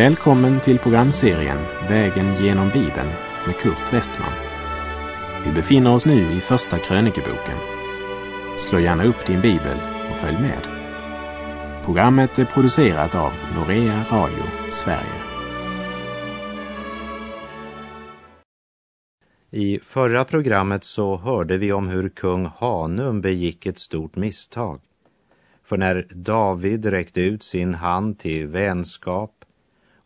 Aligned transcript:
Välkommen 0.00 0.60
till 0.60 0.78
programserien 0.78 1.58
Vägen 1.88 2.44
genom 2.44 2.68
Bibeln 2.68 3.08
med 3.46 3.56
Kurt 3.56 3.92
Westman. 3.92 4.32
Vi 5.44 5.52
befinner 5.52 5.94
oss 5.94 6.06
nu 6.06 6.32
i 6.32 6.40
Första 6.40 6.78
krönikeboken. 6.78 7.58
Slå 8.58 8.78
gärna 8.78 9.04
upp 9.04 9.26
din 9.26 9.40
bibel 9.40 9.78
och 10.10 10.16
följ 10.16 10.38
med. 10.38 10.68
Programmet 11.84 12.38
är 12.38 12.44
producerat 12.44 13.14
av 13.14 13.32
Norea 13.54 14.04
Radio 14.10 14.44
Sverige. 14.70 15.22
I 19.50 19.78
förra 19.82 20.24
programmet 20.24 20.84
så 20.84 21.16
hörde 21.16 21.56
vi 21.56 21.72
om 21.72 21.88
hur 21.88 22.08
kung 22.08 22.46
Hanum 22.46 23.20
begick 23.20 23.66
ett 23.66 23.78
stort 23.78 24.16
misstag. 24.16 24.80
För 25.64 25.78
när 25.78 26.06
David 26.10 26.86
räckte 26.86 27.20
ut 27.20 27.42
sin 27.42 27.74
hand 27.74 28.18
till 28.18 28.46
vänskap 28.46 29.39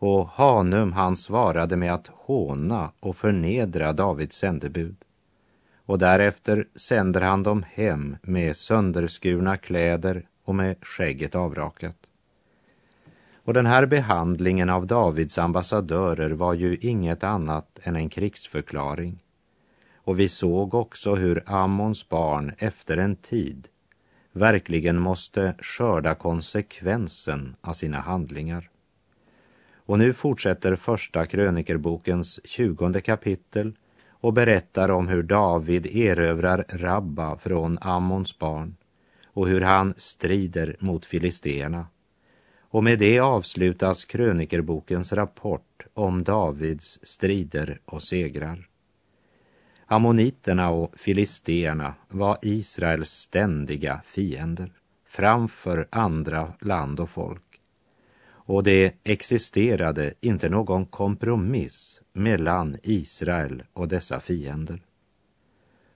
och 0.06 0.28
Hanum 0.28 0.92
han 0.92 1.16
svarade 1.16 1.76
med 1.76 1.94
att 1.94 2.06
håna 2.06 2.92
och 3.00 3.16
förnedra 3.16 3.92
Davids 3.92 4.36
sändebud. 4.36 4.96
Och 5.86 5.98
därefter 5.98 6.68
sänder 6.74 7.20
han 7.20 7.42
dem 7.42 7.64
hem 7.72 8.16
med 8.22 8.56
sönderskurna 8.56 9.56
kläder 9.56 10.27
och 10.44 10.54
med 10.54 10.77
skägget 10.82 11.34
avrakat. 11.34 11.96
Och 13.34 13.54
den 13.54 13.66
här 13.66 13.86
behandlingen 13.86 14.70
av 14.70 14.86
Davids 14.86 15.38
ambassadörer 15.38 16.30
var 16.30 16.55
ju 16.55 16.77
inget 16.77 17.24
annat 17.24 17.78
än 17.82 17.96
en 17.96 18.08
krigsförklaring. 18.08 19.24
Och 19.94 20.20
vi 20.20 20.28
såg 20.28 20.74
också 20.74 21.14
hur 21.14 21.42
Ammons 21.46 22.08
barn 22.08 22.52
efter 22.58 22.96
en 22.96 23.16
tid 23.16 23.68
verkligen 24.33 25.00
måste 25.00 25.55
skörda 25.58 26.14
konsekvensen 26.14 27.56
av 27.61 27.72
sina 27.72 28.00
handlingar. 28.00 28.70
Och 29.86 29.98
nu 29.98 30.12
fortsätter 30.12 30.77
första 30.77 31.27
krönikerbokens 31.27 32.40
tjugonde 32.44 33.00
kapitel 33.00 33.72
och 34.10 34.32
berättar 34.32 34.88
om 34.88 35.08
hur 35.08 35.22
David 35.22 35.86
erövrar 35.86 36.64
Rabba 36.68 37.38
från 37.38 37.78
Ammons 37.80 38.38
barn 38.38 38.77
och 39.27 39.48
hur 39.48 39.60
han 39.60 39.94
strider 39.96 40.77
mot 40.78 41.06
filisterna. 41.06 41.86
Och 42.60 42.84
med 42.84 42.98
det 42.98 43.20
avslutas 43.20 44.05
krönikerbokens 44.05 45.12
rapport 45.12 45.86
om 45.94 46.24
Davids 46.24 46.98
strider 47.02 47.80
och 47.84 48.02
segrar. 48.02 48.68
Ammoniterna 49.86 50.70
och 50.70 50.98
filisterna 50.98 51.94
var 52.08 52.38
Israels 52.42 53.10
ständiga 53.10 54.00
fiender 54.05 54.72
framför 55.08 55.88
andra 55.90 56.52
land 56.60 57.00
och 57.00 57.10
folk. 57.10 57.53
Och 58.47 58.62
det 58.62 58.95
existerade 59.05 60.14
inte 60.20 60.48
någon 60.48 60.87
kompromiss 60.87 62.00
mellan 62.12 62.77
Israel 62.83 63.62
och 63.73 63.89
dessa 63.89 64.20
fiender. 64.20 64.83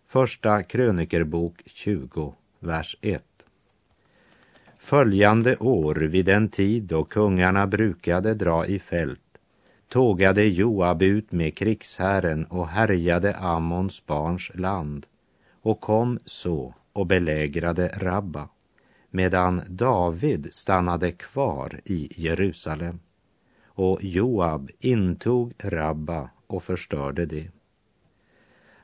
Första 0.06 0.62
krönikerbok 0.62 1.62
20, 1.66 2.34
vers 2.60 2.96
1. 3.00 3.24
Följande 4.78 5.56
år 5.56 5.94
vid 5.94 6.24
den 6.24 6.48
tid 6.48 6.82
då 6.82 7.04
kungarna 7.04 7.66
brukade 7.66 8.34
dra 8.34 8.66
i 8.66 8.78
fält 8.78 9.20
tågade 9.88 10.44
Joab 10.44 11.02
ut 11.02 11.32
med 11.32 11.56
krigsherren 11.56 12.44
och 12.44 12.68
härjade 12.68 13.36
Ammons 13.36 14.06
barns 14.06 14.50
land 14.54 15.06
och 15.62 15.80
kom 15.80 16.18
så 16.24 16.74
och 16.92 17.06
belägrade 17.06 17.88
Rabba 17.96 18.48
medan 19.10 19.62
David 19.68 20.48
stannade 20.50 21.12
kvar 21.12 21.80
i 21.84 22.08
Jerusalem 22.22 23.00
och 23.66 24.04
Joab 24.04 24.70
intog 24.78 25.54
Rabba 25.58 26.30
och 26.46 26.62
förstörde 26.62 27.26
det. 27.26 27.50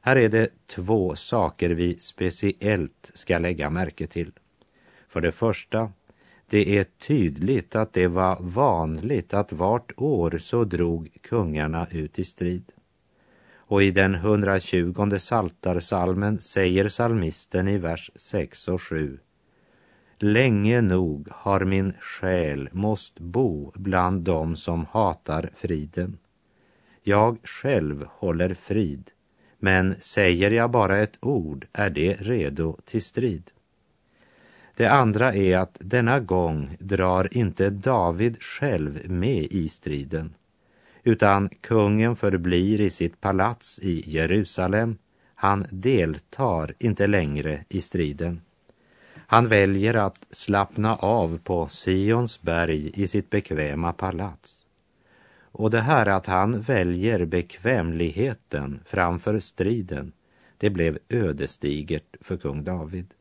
Här 0.00 0.16
är 0.16 0.28
det 0.28 0.48
två 0.66 1.16
saker 1.16 1.70
vi 1.70 1.98
speciellt 1.98 3.10
ska 3.14 3.38
lägga 3.38 3.70
märke 3.70 4.06
till. 4.06 4.32
För 5.08 5.20
det 5.20 5.32
första, 5.32 5.92
det 6.48 6.78
är 6.78 6.84
tydligt 6.84 7.76
att 7.76 7.92
det 7.92 8.06
var 8.06 8.38
vanligt 8.40 9.34
att 9.34 9.52
vart 9.52 9.92
år 9.96 10.38
så 10.38 10.64
drog 10.64 11.08
kungarna 11.20 11.86
ut 11.90 12.18
i 12.18 12.24
strid. 12.24 12.72
Och 13.56 13.82
i 13.82 13.90
den 13.90 14.14
120 14.14 15.16
saltarsalmen 15.18 16.38
säger 16.38 16.88
salmisten 16.88 17.68
i 17.68 17.78
vers 17.78 18.10
6 18.16 18.68
och 18.68 18.82
7 18.82 19.18
Länge 20.26 20.80
nog 20.80 21.28
har 21.30 21.64
min 21.64 21.92
själ 22.00 22.68
måst 22.72 23.20
bo 23.20 23.72
bland 23.74 24.22
dem 24.22 24.56
som 24.56 24.86
hatar 24.90 25.50
friden. 25.54 26.18
Jag 27.02 27.38
själv 27.44 28.06
håller 28.10 28.54
frid, 28.54 29.10
men 29.58 29.94
säger 30.00 30.50
jag 30.50 30.70
bara 30.70 30.98
ett 30.98 31.18
ord 31.20 31.66
är 31.72 31.90
det 31.90 32.14
redo 32.14 32.78
till 32.84 33.02
strid. 33.02 33.50
Det 34.76 34.88
andra 34.88 35.34
är 35.34 35.58
att 35.58 35.76
denna 35.80 36.20
gång 36.20 36.76
drar 36.80 37.36
inte 37.36 37.70
David 37.70 38.42
själv 38.42 39.10
med 39.10 39.42
i 39.42 39.68
striden, 39.68 40.34
utan 41.02 41.48
kungen 41.48 42.16
förblir 42.16 42.80
i 42.80 42.90
sitt 42.90 43.20
palats 43.20 43.78
i 43.78 44.10
Jerusalem. 44.10 44.98
Han 45.34 45.66
deltar 45.70 46.74
inte 46.78 47.06
längre 47.06 47.64
i 47.68 47.80
striden. 47.80 48.40
Han 49.26 49.48
väljer 49.48 49.94
att 49.94 50.26
slappna 50.30 50.96
av 50.96 51.38
på 51.38 51.68
Sions 51.68 52.42
berg 52.42 52.90
i 52.94 53.06
sitt 53.06 53.30
bekväma 53.30 53.92
palats. 53.92 54.66
Och 55.56 55.70
det 55.70 55.80
här 55.80 56.06
att 56.06 56.26
han 56.26 56.60
väljer 56.60 57.24
bekvämligheten 57.24 58.80
framför 58.86 59.38
striden, 59.38 60.12
det 60.58 60.70
blev 60.70 60.98
ödesdigert 61.08 62.16
för 62.20 62.36
kung 62.36 62.64
David. 62.64 63.14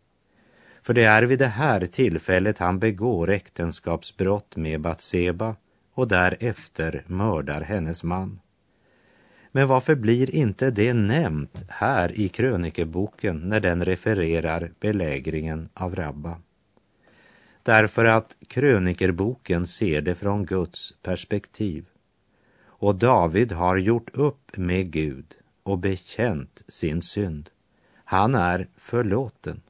För 0.81 0.93
det 0.93 1.03
är 1.03 1.23
vid 1.23 1.39
det 1.39 1.47
här 1.47 1.85
tillfället 1.85 2.57
han 2.59 2.79
begår 2.79 3.29
äktenskapsbrott 3.29 4.55
med 4.55 4.81
Batseba 4.81 5.55
och 5.93 6.07
därefter 6.07 7.03
mördar 7.07 7.61
hennes 7.61 8.03
man. 8.03 8.39
Men 9.55 9.67
varför 9.67 9.95
blir 9.95 10.35
inte 10.35 10.71
det 10.71 10.93
nämnt 10.93 11.63
här 11.67 12.19
i 12.19 12.29
krönikeboken 12.29 13.49
när 13.49 13.59
den 13.59 13.85
refererar 13.85 14.71
belägringen 14.79 15.69
av 15.73 15.95
Rabba? 15.95 16.37
Därför 17.63 18.05
att 18.05 18.35
krönikerboken 18.47 19.67
ser 19.67 20.01
det 20.01 20.15
från 20.15 20.45
Guds 20.45 20.93
perspektiv. 21.01 21.85
Och 22.65 22.95
David 22.95 23.51
har 23.51 23.77
gjort 23.77 24.09
upp 24.13 24.57
med 24.57 24.91
Gud 24.91 25.35
och 25.63 25.79
bekänt 25.79 26.63
sin 26.67 27.01
synd. 27.01 27.49
Han 28.05 28.35
är 28.35 28.67
förlåten. 28.77 29.61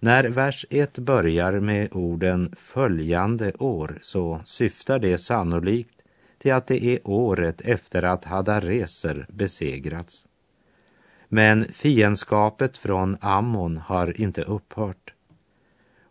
När 0.00 0.24
vers 0.24 0.66
1 0.70 0.98
börjar 0.98 1.60
med 1.60 1.88
orden 1.92 2.54
följande 2.56 3.52
år 3.52 3.98
så 4.02 4.40
syftar 4.44 4.98
det 4.98 5.18
sannolikt 5.18 5.97
till 6.38 6.52
att 6.52 6.66
det 6.66 6.84
är 6.84 6.98
året 7.04 7.60
efter 7.60 8.02
att 8.02 8.24
Hadareser 8.24 9.26
besegrats. 9.28 10.26
Men 11.28 11.64
fiendskapet 11.64 12.78
från 12.78 13.16
Ammon 13.20 13.76
har 13.76 14.20
inte 14.20 14.42
upphört. 14.42 15.14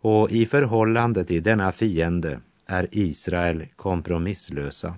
Och 0.01 0.31
i 0.31 0.45
förhållande 0.45 1.23
till 1.23 1.43
denna 1.43 1.71
fiende 1.71 2.39
är 2.65 2.87
Israel 2.91 3.65
kompromisslösa. 3.75 4.95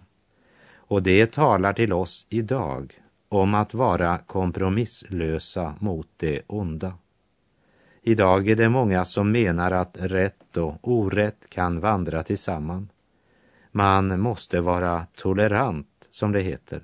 Och 0.76 1.04
det 1.04 1.32
talar 1.32 1.74
till 1.74 1.94
oss 1.94 2.28
idag 2.30 3.02
om 3.30 3.54
att 3.54 3.74
vara 3.74 4.18
kompromisslösa 4.18 5.75
mot 5.80 6.08
det 6.18 6.42
onda. 6.48 6.94
Idag 8.02 8.50
är 8.50 8.56
det 8.56 8.70
många 8.70 9.06
som 9.06 9.32
menar 9.32 9.72
att 9.72 9.98
rätt 10.00 10.58
och 10.58 10.88
orätt 10.88 11.50
kan 11.50 11.80
vandra 11.80 12.24
tillsammans. 12.24 12.90
Man 13.71 14.19
måste 14.19 14.62
vara 14.62 15.06
tolerant, 15.16 16.07
som 16.12 16.31
det 16.31 16.42
heter. 16.42 16.83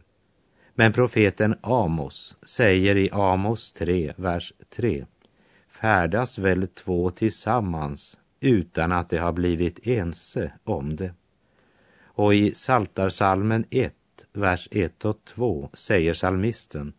Men 0.73 0.93
profeten 0.93 1.55
Amos 1.61 2.37
säger 2.41 2.97
i 2.97 3.09
Amos 3.11 3.71
3, 3.71 4.13
vers 4.17 4.53
3. 4.69 5.05
Färdas 5.67 6.37
väl 6.37 6.67
två 6.67 7.09
tillsammans 7.09 8.17
utan 8.39 8.91
att 8.91 9.09
de 9.09 9.17
har 9.17 9.33
blivit 9.33 9.87
ense 9.87 10.51
om 10.63 10.95
det. 10.95 11.13
Och 12.03 12.35
i 12.35 12.53
Saltarsalmen 12.53 13.65
1, 13.69 13.93
vers 14.33 14.67
1 14.71 15.05
och 15.05 15.25
2 15.25 15.69
säger 15.73 16.13
salmisten 16.13 16.93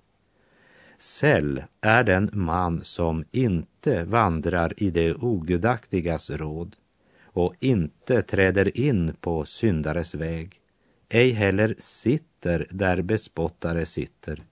Säll 0.99 1.63
är 1.81 2.05
den 2.05 2.31
man 2.33 2.85
som 2.85 3.25
inte 3.31 4.05
vandrar 4.05 4.73
i 4.77 4.91
det 4.91 5.15
ogudaktigas 5.15 6.31
råd 6.31 6.77
och 7.37 7.55
inte 7.61 8.23
träder 8.23 8.81
in 8.81 9.15
på 9.21 9.45
syndares 9.45 10.15
väg, 10.15 10.61
ej 11.09 11.31
heller 11.31 11.75
sitter 11.79 12.67
där 12.71 13.03
bespottare 13.03 13.87
sitter, 13.87 14.45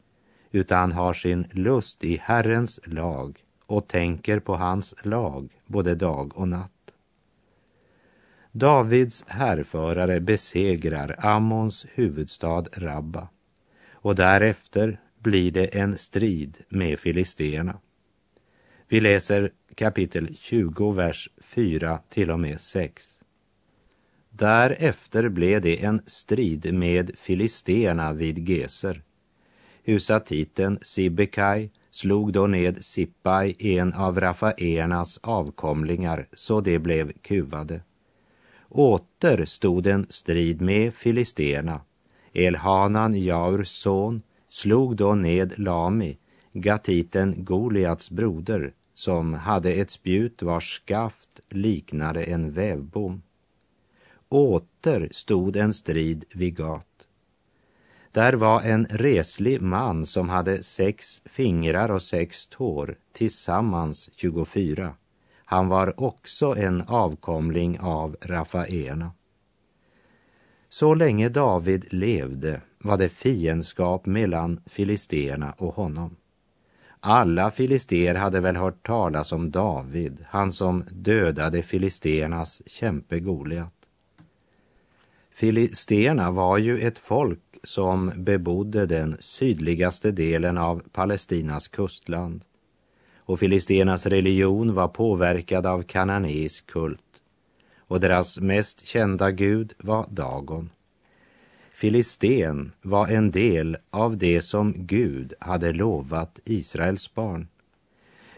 utan 0.50 0.92
har 0.92 1.14
sin 1.14 1.46
lust 1.50 2.04
i 2.04 2.16
Herrens 2.22 2.80
lag 2.84 3.44
och 3.66 3.88
tänker 3.88 4.40
på 4.40 4.54
hans 4.54 4.94
lag 5.02 5.48
både 5.66 5.94
dag 5.94 6.38
och 6.38 6.48
natt. 6.48 6.70
Davids 8.52 9.24
härförare 9.26 10.20
besegrar 10.20 11.16
Ammons 11.18 11.86
huvudstad 11.94 12.64
Rabba 12.72 13.28
och 13.92 14.14
därefter 14.14 15.00
blir 15.18 15.50
det 15.50 15.66
en 15.66 15.98
strid 15.98 16.58
med 16.68 16.98
filisterna. 16.98 17.78
Vi 18.88 19.00
läser 19.00 19.50
kapitel 19.74 20.36
20, 20.36 20.92
vers 20.92 21.28
4 21.40 21.98
till 22.08 22.30
och 22.30 22.40
med 22.40 22.60
6. 22.60 23.18
Därefter 24.30 25.28
blev 25.28 25.60
det 25.60 25.84
en 25.84 26.02
strid 26.06 26.74
med 26.74 27.10
filisterna 27.16 28.12
vid 28.12 28.48
Geser. 28.48 29.02
Husatiten 29.82 30.78
Sibekai 30.82 31.70
slog 31.90 32.32
då 32.32 32.46
ned 32.46 32.84
Sippai, 32.84 33.56
en 33.58 33.92
av 33.92 34.20
Rafaernas 34.20 35.18
avkomlingar, 35.22 36.28
så 36.32 36.60
de 36.60 36.78
blev 36.78 37.12
kuvade. 37.12 37.80
Åter 38.68 39.44
stod 39.44 39.86
en 39.86 40.06
strid 40.08 40.60
med 40.60 40.94
filisterna. 40.94 41.80
Elhanan, 42.32 43.14
Jaurs 43.14 43.68
son, 43.68 44.22
slog 44.48 44.96
då 44.96 45.14
ned 45.14 45.54
Lami, 45.56 46.18
gatiten 46.52 47.44
Goliats 47.44 48.10
broder, 48.10 48.72
som 48.94 49.34
hade 49.34 49.72
ett 49.72 49.90
spjut 49.90 50.42
vars 50.42 50.76
skaft 50.76 51.40
liknade 51.48 52.24
en 52.24 52.52
vävbom. 52.52 53.22
Åter 54.28 55.08
stod 55.12 55.56
en 55.56 55.74
strid 55.74 56.24
vid 56.34 56.56
Gat. 56.56 57.08
Där 58.12 58.32
var 58.32 58.60
en 58.60 58.86
reslig 58.90 59.62
man 59.62 60.06
som 60.06 60.28
hade 60.28 60.62
sex 60.62 61.22
fingrar 61.24 61.90
och 61.90 62.02
sex 62.02 62.46
tår, 62.46 62.96
tillsammans 63.12 64.10
24. 64.16 64.94
Han 65.44 65.68
var 65.68 66.00
också 66.00 66.56
en 66.56 66.82
avkomling 66.82 67.78
av 67.80 68.16
Rafaena. 68.22 69.12
Så 70.68 70.94
länge 70.94 71.28
David 71.28 71.92
levde 71.92 72.60
var 72.78 72.96
det 72.96 73.08
fiendskap 73.08 74.06
mellan 74.06 74.60
filisterna 74.66 75.52
och 75.58 75.74
honom. 75.74 76.16
Alla 77.06 77.50
filister 77.50 78.14
hade 78.14 78.40
väl 78.40 78.56
hört 78.56 78.86
talas 78.86 79.32
om 79.32 79.50
David, 79.50 80.24
han 80.28 80.52
som 80.52 80.84
dödade 80.92 81.62
filisternas 81.62 82.62
kämpe 82.66 83.20
Goliat. 83.20 83.74
Filisterna 85.30 86.30
var 86.30 86.58
ju 86.58 86.78
ett 86.78 86.98
folk 86.98 87.40
som 87.62 88.12
bebodde 88.16 88.86
den 88.86 89.16
sydligaste 89.20 90.10
delen 90.10 90.58
av 90.58 90.82
Palestinas 90.92 91.68
kustland. 91.68 92.44
Och 93.16 93.38
filisternas 93.38 94.06
religion 94.06 94.74
var 94.74 94.88
påverkad 94.88 95.66
av 95.66 95.82
kananeisk 95.82 96.66
kult 96.66 97.22
och 97.78 98.00
deras 98.00 98.38
mest 98.38 98.86
kända 98.86 99.30
gud 99.30 99.74
var 99.78 100.06
Dagon. 100.10 100.70
Filisten 101.74 102.72
var 102.82 103.08
en 103.08 103.30
del 103.30 103.76
av 103.90 104.16
det 104.16 104.42
som 104.42 104.74
Gud 104.76 105.34
hade 105.40 105.72
lovat 105.72 106.40
Israels 106.44 107.14
barn. 107.14 107.48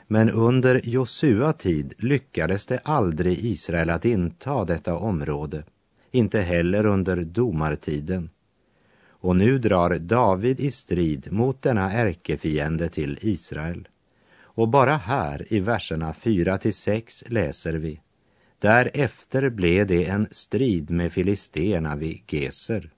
Men 0.06 0.31
under 0.31 0.81
Josua 0.85 1.53
tid 1.53 1.94
lyckades 1.99 2.67
det 2.67 2.79
aldrig 2.85 3.38
Israel 3.38 3.91
att 3.91 4.05
inta 4.05 4.65
detta 4.65 4.94
område, 4.94 5.65
inte 6.11 6.41
heller 6.41 6.87
under 6.87 7.25
domartiden. 7.25 8.31
Och 9.09 9.37
nu 9.37 9.59
drar 9.59 9.99
David 9.99 10.61
i 10.61 10.71
strid 10.71 11.33
mot 11.33 11.62
denna 11.62 11.93
ärkefiende 11.93 12.88
till 12.88 13.19
Israel. 13.21 13.88
Och 14.38 14.69
bara 14.69 14.97
här 14.97 15.53
i 15.53 15.61
verserna 15.61 16.12
4 16.12 16.59
till 16.59 16.75
6 16.75 17.25
läser 17.27 17.73
vi 17.73 18.00
Därefter 18.59 19.50
blev 19.50 19.87
det 19.87 20.05
en 20.05 20.29
strid 20.31 20.91
med 20.91 21.12
filisterna 21.12 21.97
vid 21.97 22.33
Geser. 22.33 22.91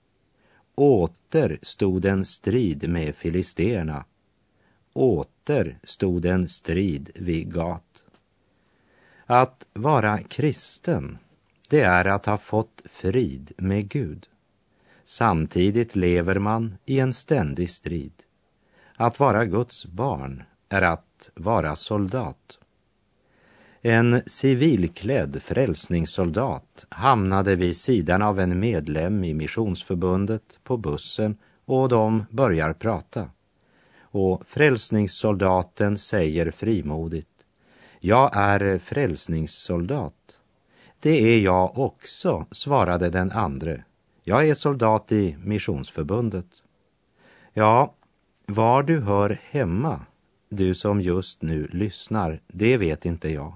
Åter 0.79 1.59
stod 1.61 2.05
en 2.05 2.25
strid 2.25 2.89
med 2.89 3.15
filisterna. 3.15 4.05
Åter 4.93 5.79
stod 5.83 6.25
en 6.25 6.47
strid 6.47 7.09
vid 7.15 7.53
Gat. 7.53 8.03
Att 9.25 9.67
vara 9.73 10.17
kristen, 10.17 11.17
det 11.69 11.81
är 11.81 12.05
att 12.05 12.25
ha 12.25 12.37
fått 12.37 12.81
frid 12.85 13.51
med 13.57 13.89
Gud. 13.89 14.27
Samtidigt 15.03 15.95
lever 15.95 16.39
man 16.39 16.77
i 16.85 16.99
en 16.99 17.13
ständig 17.13 17.69
strid. 17.69 18.23
Att 18.95 19.19
vara 19.19 19.45
Guds 19.45 19.85
barn 19.85 20.43
är 20.69 20.81
att 20.81 21.29
vara 21.35 21.75
soldat. 21.75 22.58
En 23.81 24.21
civilklädd 24.25 25.41
frälsningssoldat 25.41 26.85
hamnade 26.89 27.55
vid 27.55 27.77
sidan 27.77 28.21
av 28.21 28.39
en 28.39 28.59
medlem 28.59 29.23
i 29.23 29.33
missionsförbundet 29.33 30.59
på 30.63 30.77
bussen 30.77 31.37
och 31.65 31.89
de 31.89 32.25
börjar 32.29 32.73
prata. 32.73 33.29
Och 34.01 34.43
frälsningssoldaten 34.47 35.97
säger 35.97 36.51
frimodigt, 36.51 37.45
jag 37.99 38.31
är 38.33 38.77
frälsningssoldat. 38.77 40.41
Det 40.99 41.35
är 41.35 41.39
jag 41.39 41.77
också, 41.77 42.45
svarade 42.51 43.09
den 43.09 43.31
andre 43.31 43.83
jag 44.29 44.49
är 44.49 44.55
soldat 44.55 45.11
i 45.11 45.37
missionsförbundet. 45.43 46.63
Ja, 47.53 47.93
var 48.45 48.83
du 48.83 48.99
hör 48.99 49.39
hemma, 49.43 50.05
du 50.49 50.75
som 50.75 51.01
just 51.01 51.41
nu 51.41 51.67
lyssnar, 51.71 52.41
det 52.47 52.77
vet 52.77 53.05
inte 53.05 53.29
jag. 53.29 53.53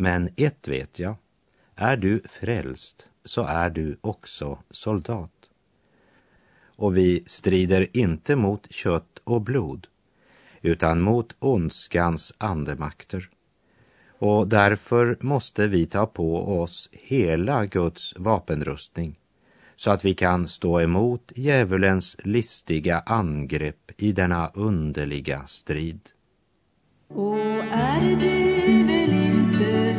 Men 0.00 0.28
ett 0.36 0.68
vet 0.68 0.98
jag. 0.98 1.14
Är 1.74 1.96
du 1.96 2.22
frälst 2.28 3.10
så 3.24 3.44
är 3.44 3.70
du 3.70 3.98
också 4.00 4.58
soldat. 4.70 5.50
Och 6.66 6.96
vi 6.96 7.22
strider 7.26 7.96
inte 7.96 8.36
mot 8.36 8.72
kött 8.72 9.18
och 9.24 9.40
blod, 9.40 9.86
utan 10.62 11.00
mot 11.00 11.36
ondskans 11.38 12.34
andemakter. 12.38 13.30
Och 14.18 14.48
därför 14.48 15.18
måste 15.20 15.66
vi 15.66 15.86
ta 15.86 16.06
på 16.06 16.60
oss 16.60 16.88
hela 16.92 17.66
Guds 17.66 18.14
vapenrustning 18.16 19.18
så 19.76 19.90
att 19.90 20.04
vi 20.04 20.14
kan 20.14 20.48
stå 20.48 20.80
emot 20.80 21.32
djävulens 21.36 22.16
listiga 22.24 23.00
angrepp 23.00 23.90
i 23.96 24.12
denna 24.12 24.50
underliga 24.54 25.46
strid. 25.46 26.00
Och 27.08 27.38
är 27.70 28.16
väl 28.16 29.12
inte 29.12 29.89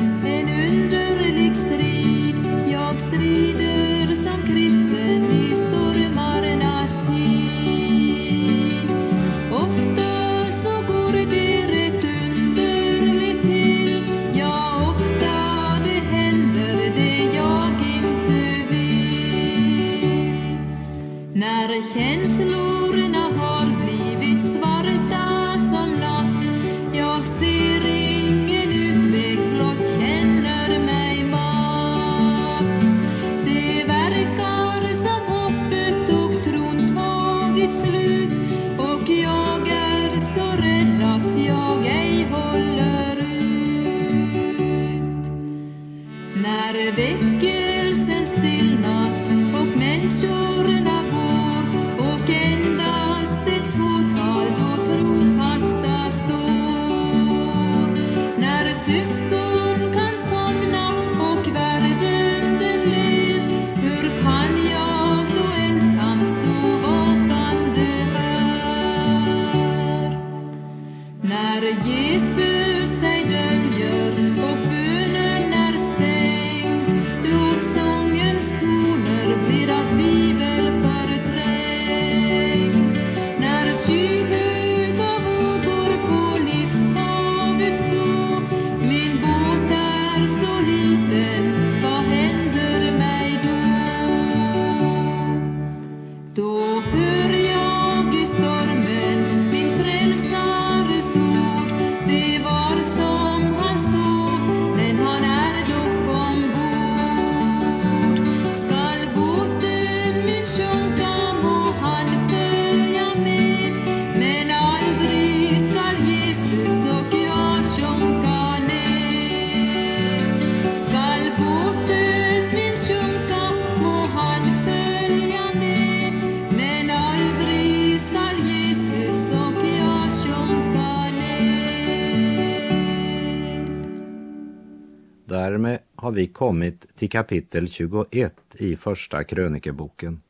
har 136.11 136.15
vi 136.15 136.27
kommit 136.27 136.95
till 136.95 137.09
kapitel 137.09 137.67
21 137.67 138.33
i 138.59 138.75
Första 138.75 139.23
krönikeboken. 139.23 140.21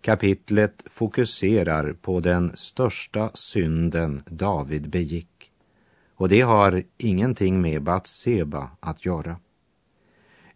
Kapitlet 0.00 0.82
fokuserar 0.86 1.92
på 1.92 2.20
den 2.20 2.56
största 2.56 3.30
synden 3.34 4.22
David 4.26 4.90
begick 4.90 5.50
och 6.14 6.28
det 6.28 6.40
har 6.40 6.82
ingenting 6.98 7.60
med 7.60 7.82
Batseba 7.82 8.70
att 8.80 9.04
göra. 9.04 9.36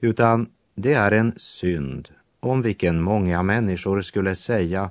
Utan 0.01 0.49
det 0.75 0.93
är 0.95 1.13
en 1.13 1.33
synd 1.37 2.09
om 2.41 2.63
vilken 2.63 3.03
många 3.03 3.43
människor 3.43 4.01
skulle 4.01 4.35
säga 4.35 4.91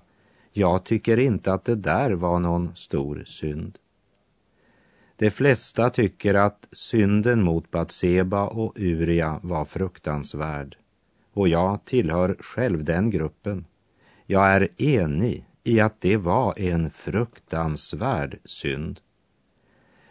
jag 0.51 0.83
tycker 0.83 1.17
inte 1.19 1.53
att 1.53 1.65
det 1.65 1.75
där 1.75 2.11
var 2.11 2.39
någon 2.39 2.75
stor 2.75 3.23
synd. 3.25 3.77
De 5.19 5.31
flesta 5.31 5.89
tycker 5.89 6.33
att 6.33 6.67
synden 6.71 7.43
mot 7.43 7.71
Batseba 7.71 8.47
och 8.47 8.73
Uria 8.79 9.39
var 9.43 9.65
fruktansvärd 9.65 10.77
och 11.33 11.47
jag 11.47 11.85
tillhör 11.85 12.35
själv 12.39 12.83
den 12.83 13.09
gruppen. 13.09 13.65
Jag 14.25 14.47
är 14.49 14.81
enig 14.81 15.45
i 15.63 15.79
att 15.79 16.01
det 16.01 16.17
var 16.17 16.59
en 16.59 16.89
fruktansvärd 16.89 18.39
synd. 18.45 18.99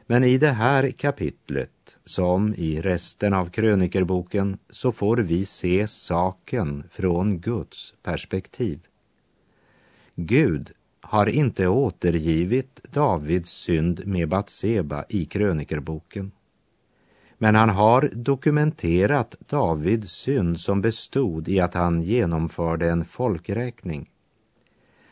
Men 0.07 0.25
i 0.25 0.39
det 0.39 0.51
här 0.51 0.91
kapitlet, 0.91 1.97
som 2.05 2.55
i 2.55 2.81
resten 2.81 3.35
av 3.35 3.51
krönikerboken, 3.51 4.59
så 4.71 4.93
får 4.93 5.17
vi 5.17 5.47
se 5.47 5.89
saken 5.89 6.85
från 6.91 7.39
Guds 7.39 7.95
perspektiv. 8.03 8.81
Gud 10.15 10.73
har 11.01 11.27
inte 11.27 11.69
återgivit 11.69 12.93
Davids 12.93 13.51
synd 13.51 14.07
med 14.07 14.29
Batseba 14.29 15.05
i 15.09 15.25
krönikerboken. 15.25 16.33
Men 17.39 17.55
han 17.55 17.69
har 17.69 18.11
dokumenterat 18.13 19.35
Davids 19.47 20.13
synd 20.13 20.61
som 20.61 20.81
bestod 20.81 21.49
i 21.49 21.61
att 21.61 21.75
han 21.75 22.03
genomförde 22.03 22.91
en 22.91 23.05
folkräkning. 23.05 24.11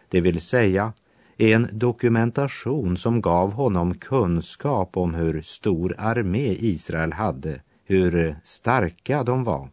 Det 0.08 0.20
vill 0.20 0.40
säga 0.40 0.92
en 1.36 1.68
dokumentation 1.72 2.96
som 2.96 3.20
gav 3.20 3.52
honom 3.52 3.94
kunskap 3.94 4.96
om 4.96 5.14
hur 5.14 5.42
stor 5.42 5.94
armé 5.98 6.56
Israel 6.58 7.12
hade, 7.12 7.60
hur 7.84 8.36
starka 8.44 9.22
de 9.22 9.44
var. 9.44 9.70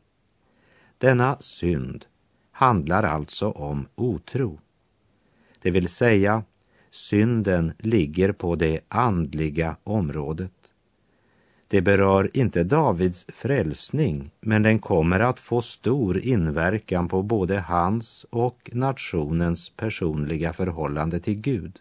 Denna 0.98 1.38
synd 1.40 2.06
handlar 2.52 3.04
alltså 3.04 3.52
om 3.52 3.88
otro. 3.96 4.60
Det 5.64 5.72
vill 5.72 5.90
säga, 5.90 6.44
synden 6.92 7.74
ligger 7.80 8.32
på 8.32 8.56
det 8.56 8.80
andliga 8.88 9.76
området. 9.84 10.52
Det 11.68 11.82
berör 11.82 12.30
inte 12.34 12.64
Davids 12.64 13.26
frälsning, 13.28 14.32
men 14.40 14.64
den 14.64 14.80
kommer 14.80 15.20
att 15.20 15.40
få 15.40 15.62
stor 15.62 16.26
inverkan 16.26 17.08
på 17.08 17.22
både 17.22 17.60
hans 17.60 18.26
och 18.30 18.70
nationens 18.74 19.70
personliga 19.70 20.54
förhållande 20.54 21.20
till 21.20 21.42
Gud. 21.42 21.80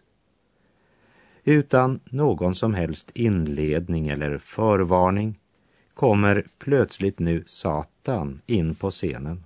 Utan 1.43 1.99
någon 2.05 2.55
som 2.55 2.73
helst 2.73 3.11
inledning 3.13 4.07
eller 4.07 4.37
förvarning 4.37 5.39
kommer 5.93 6.45
plötsligt 6.57 7.19
nu 7.19 7.43
Satan 7.45 8.41
in 8.45 8.75
på 8.75 8.91
scenen. 8.91 9.43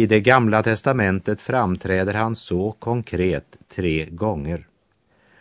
I 0.00 0.06
det 0.06 0.20
gamla 0.20 0.62
testamentet 0.62 1.40
framträder 1.40 2.14
han 2.14 2.34
så 2.34 2.72
konkret 2.72 3.58
tre 3.68 4.06
gånger. 4.10 4.66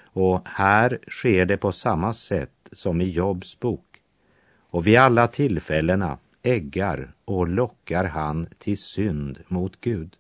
Och 0.04 0.48
här 0.48 1.00
sker 1.08 1.46
det 1.46 1.58
på 1.58 1.72
samma 1.72 2.14
sätt 2.14 2.70
som 2.72 3.02
i 3.02 3.10
Jobs 3.10 3.60
bok. 3.60 4.02
Och 4.70 4.88
vid 4.88 4.98
alla 4.98 5.28
tillfällena 5.28 6.18
äggar 6.44 7.14
och 7.26 7.48
lockar 7.48 8.04
han 8.04 8.48
till 8.58 8.78
synd 8.78 9.40
mot 9.48 9.82
Gud. 9.82 10.16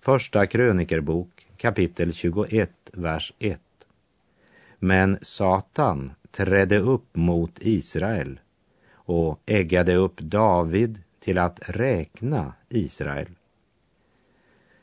Första 0.00 0.46
krönikerbok 0.46 1.46
kapitel 1.56 2.12
21, 2.12 2.70
vers 2.92 3.32
1. 3.38 3.60
Men 4.78 5.18
Satan 5.22 6.12
trädde 6.30 6.78
upp 6.78 7.16
mot 7.16 7.58
Israel 7.60 8.40
och 8.92 9.40
äggade 9.46 9.94
upp 9.94 10.20
David 10.20 11.02
till 11.22 11.38
att 11.38 11.60
räkna 11.68 12.52
Israel. 12.68 13.28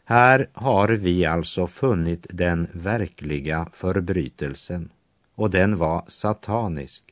Här 0.03 0.49
har 0.53 0.87
vi 0.87 1.25
alltså 1.25 1.67
funnit 1.67 2.27
den 2.29 2.67
verkliga 2.73 3.69
förbrytelsen 3.73 4.91
och 5.35 5.49
den 5.49 5.77
var 5.77 6.03
satanisk. 6.07 7.03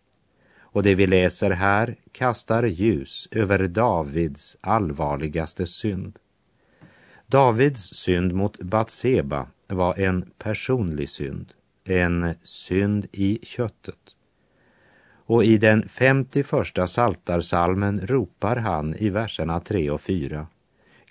Och 0.60 0.84
det 0.84 0.96
vi 0.96 1.08
läser 1.08 1.52
här 1.52 1.96
kastar 2.12 2.64
ljus 2.64 3.28
över 3.32 3.68
Davids 3.68 4.58
allvarligaste 4.62 5.66
synd. 5.66 6.20
Davids 7.28 7.82
synd 7.82 8.34
mot 8.34 8.60
Batseba 8.60 9.48
var 9.68 10.00
en 10.00 10.32
personlig 10.38 11.10
synd, 11.10 11.54
en 11.84 12.36
synd 12.44 13.08
i 13.12 13.40
köttet. 13.44 14.17
Och 15.30 15.44
i 15.44 15.58
den 15.58 15.90
51 15.90 16.90
saltarsalmen 16.90 18.00
ropar 18.08 18.56
han 18.56 18.96
i 18.96 19.10
verserna 19.10 19.60
3 19.60 19.90
och 19.90 20.02
4. 20.02 20.48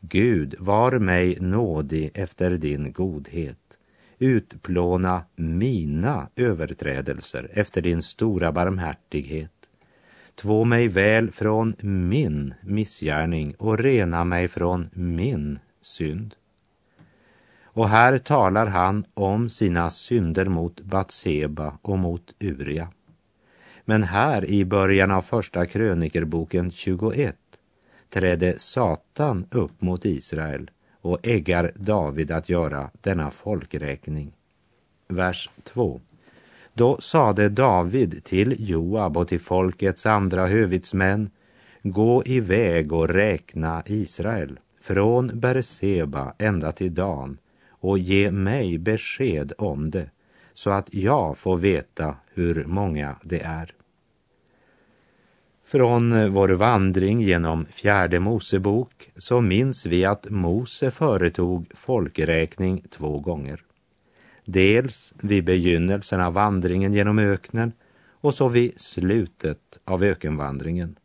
Gud, 0.01 0.55
var 0.59 0.99
mig 0.99 1.37
nådig 1.41 2.11
efter 2.15 2.51
din 2.51 2.93
godhet. 2.93 3.79
Utplåna 4.19 5.23
mina 5.35 6.29
överträdelser 6.37 7.51
efter 7.53 7.83
din 7.83 8.03
stora 8.03 8.53
barmhärtighet. 8.53 9.53
Två 10.35 10.65
mig 10.65 10.89
väl 10.89 11.31
från 11.31 11.75
min 11.81 12.55
missgärning 12.63 13.55
och 13.55 13.79
rena 13.79 14.25
mig 14.25 14.49
från 14.49 14.89
min 14.93 15.59
synd. 15.83 16.35
Och 17.65 17.89
här 17.89 18.19
talar 18.19 18.67
han 18.67 19.05
om 19.15 19.49
sina 19.49 19.91
synder 19.91 20.47
mot 20.47 20.81
Batseba 20.81 21.79
och 21.83 21.99
mot 21.99 22.35
Uria. 22.41 22.89
Men 23.89 24.03
här 24.03 24.45
i 24.45 24.65
början 24.65 25.11
av 25.11 25.23
första 25.23 25.67
krönikerboken 25.67 26.71
21 26.71 27.37
trädde 28.11 28.59
Satan 28.59 29.47
upp 29.51 29.83
mot 29.83 30.05
Israel 30.05 30.71
och 31.01 31.27
äggar 31.27 31.73
David 31.75 32.31
att 32.31 32.49
göra 32.49 32.91
denna 33.01 33.31
folkräkning. 33.31 34.33
Vers 35.09 35.51
2. 35.65 36.01
Då 36.75 37.01
sade 37.01 37.49
David 37.49 38.25
till 38.25 38.57
Joab 38.59 39.17
och 39.17 39.29
till 39.29 39.41
folkets 39.41 40.07
andra 40.07 40.47
hövitsmän 40.47 41.31
Gå 41.83 42.23
iväg 42.27 42.93
och 42.93 43.09
räkna 43.09 43.83
Israel 43.87 44.61
från 44.81 45.41
Berseba 45.41 46.35
ända 46.39 46.73
till 46.73 46.95
Dan 46.95 47.39
och 47.69 47.99
ge 47.99 48.31
mig 48.31 48.79
besked 48.79 49.53
om 49.59 49.91
det 49.91 50.11
så 50.57 50.71
att 50.71 50.95
jag 50.95 51.39
får 51.39 51.57
veta 51.57 52.17
hur 52.35 52.65
många 52.65 53.17
det 53.23 53.41
är. 53.41 53.73
Från 55.65 56.33
vår 56.33 56.49
vandring 56.49 57.21
genom 57.21 57.67
fjärde 57.67 58.21
Mosebok 58.21 59.11
så 59.17 59.41
minns 59.41 59.87
vi 59.87 60.05
att 60.05 60.31
Mose 60.31 60.91
företog 60.91 61.71
folkräkning 61.75 62.83
två 62.91 63.21
gånger. 63.21 63.63
Dels 64.45 65.15
vid 65.23 65.45
begynnelsen 65.45 66.21
av 66.21 66.33
vandringen 66.33 66.95
genom 66.95 67.19
öknen 67.19 67.73
och 68.11 68.35
så 68.35 68.49
vid 68.49 68.81
slutet 68.81 69.79
av 69.85 70.03
ökenvandringen. 70.03 70.99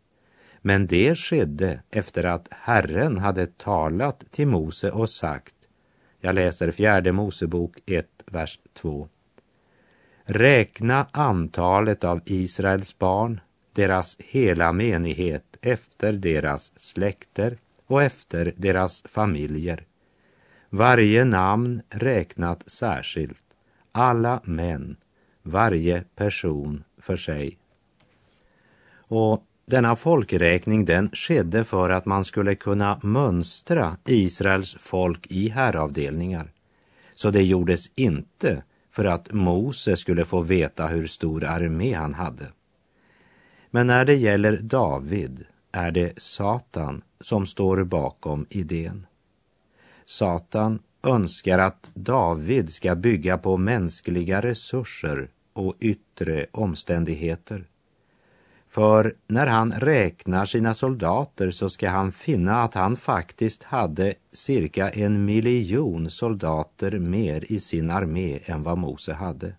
Men 0.62 0.88
det 0.88 1.15
skedde 1.15 1.79
efter 1.89 2.24
att 2.24 2.48
Herren 2.51 3.17
hade 3.17 3.46
talat 3.46 4.24
till 4.31 4.48
Mose 4.48 4.91
och 4.91 5.10
sagt, 5.10 5.55
jag 6.20 6.36
läser 6.36 6.72
fjärde 6.72 7.12
Mosebok 7.12 7.77
1, 7.86 8.08
vers 8.25 8.60
2. 8.74 9.10
Räkna 10.23 11.07
antalet 11.11 12.03
av 12.03 12.21
Israels 12.25 12.97
barn 12.97 13.39
deras 13.73 14.17
hela 14.19 14.71
menighet 14.71 15.57
efter 15.61 16.13
deras 16.13 16.71
släkter 16.75 17.57
och 17.87 18.03
efter 18.03 18.53
deras 18.57 19.03
familjer. 19.05 19.85
Varje 20.69 21.25
namn 21.25 21.81
räknat 21.89 22.71
särskilt, 22.71 23.43
alla 23.91 24.41
män, 24.43 24.95
varje 25.43 26.03
person 26.15 26.83
för 26.97 27.17
sig. 27.17 27.57
Och 29.09 29.43
denna 29.65 29.95
folkräkning 29.95 30.85
den 30.85 31.09
skedde 31.13 31.63
för 31.63 31.89
att 31.89 32.05
man 32.05 32.25
skulle 32.25 32.55
kunna 32.55 32.99
mönstra 33.03 33.97
Israels 34.05 34.75
folk 34.79 35.27
i 35.27 35.49
häravdelningar. 35.49 36.51
Så 37.13 37.31
det 37.31 37.43
gjordes 37.43 37.91
inte 37.95 38.63
för 38.91 39.05
att 39.05 39.31
Mose 39.31 39.98
skulle 39.98 40.25
få 40.25 40.41
veta 40.41 40.88
hur 40.88 41.07
stor 41.07 41.43
armé 41.43 41.93
han 41.93 42.13
hade. 42.13 42.51
Men 43.69 43.88
när 43.88 44.05
det 44.05 44.15
gäller 44.15 44.57
David 44.57 45.45
är 45.71 45.91
det 45.91 46.21
Satan 46.21 47.01
som 47.21 47.45
står 47.45 47.83
bakom 47.83 48.45
idén. 48.50 49.05
Satan 50.05 50.79
önskar 51.03 51.60
att 51.60 51.89
David 51.93 52.74
ska 52.74 52.95
bygga 52.95 53.38
på 53.38 53.57
mänskliga 53.57 54.41
resurser 54.41 55.29
och 55.53 55.75
yttre 55.79 56.45
omständigheter. 56.51 57.67
För 58.71 59.13
när 59.27 59.47
han 59.47 59.71
räknar 59.71 60.45
sina 60.45 60.73
soldater 60.73 61.51
så 61.51 61.69
ska 61.69 61.89
han 61.89 62.11
finna 62.11 62.61
att 62.61 62.73
han 62.73 62.95
faktiskt 62.95 63.63
hade 63.63 64.13
cirka 64.31 64.89
en 64.89 65.25
miljon 65.25 66.09
soldater 66.09 66.99
mer 66.99 67.51
i 67.51 67.59
sin 67.59 67.89
armé 67.89 68.39
än 68.45 68.63
vad 68.63 68.77
Mose 68.77 69.13
hade. 69.13 69.55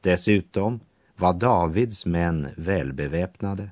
Dessutom 0.00 0.80
var 1.16 1.34
Davids 1.34 2.06
män 2.06 2.48
välbeväpnade. 2.56 3.70